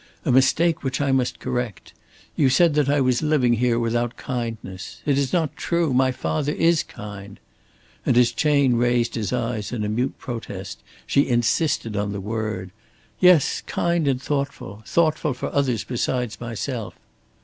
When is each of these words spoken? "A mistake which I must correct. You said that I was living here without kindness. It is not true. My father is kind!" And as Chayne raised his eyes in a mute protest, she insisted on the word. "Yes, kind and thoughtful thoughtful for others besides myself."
"A 0.25 0.31
mistake 0.31 0.83
which 0.83 0.99
I 0.99 1.11
must 1.11 1.37
correct. 1.39 1.93
You 2.35 2.49
said 2.49 2.73
that 2.73 2.89
I 2.89 2.99
was 3.01 3.21
living 3.21 3.53
here 3.53 3.77
without 3.77 4.17
kindness. 4.17 4.99
It 5.05 5.15
is 5.15 5.31
not 5.31 5.55
true. 5.55 5.93
My 5.93 6.11
father 6.11 6.53
is 6.53 6.81
kind!" 6.81 7.39
And 8.03 8.17
as 8.17 8.31
Chayne 8.31 8.77
raised 8.77 9.13
his 9.13 9.31
eyes 9.31 9.71
in 9.71 9.83
a 9.83 9.89
mute 9.89 10.17
protest, 10.17 10.81
she 11.05 11.27
insisted 11.29 11.95
on 11.95 12.13
the 12.13 12.19
word. 12.19 12.71
"Yes, 13.19 13.61
kind 13.67 14.07
and 14.07 14.19
thoughtful 14.19 14.81
thoughtful 14.87 15.35
for 15.35 15.53
others 15.53 15.83
besides 15.83 16.41
myself." 16.41 16.95